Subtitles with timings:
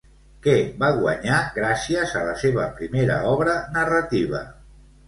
[0.45, 4.45] Què va guanyar gràcies a la seva primera obra narrativa?